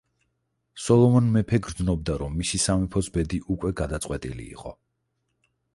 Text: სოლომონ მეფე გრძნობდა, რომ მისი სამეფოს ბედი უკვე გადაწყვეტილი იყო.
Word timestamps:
სოლომონ 0.85 1.27
მეფე 1.35 1.59
გრძნობდა, 1.67 2.15
რომ 2.23 2.39
მისი 2.41 2.63
სამეფოს 2.65 3.11
ბედი 3.19 3.43
უკვე 3.57 3.73
გადაწყვეტილი 3.85 4.53
იყო. 4.59 4.77